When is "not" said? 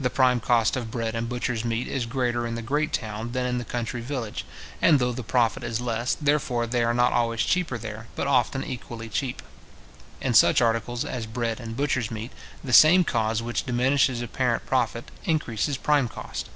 6.94-7.12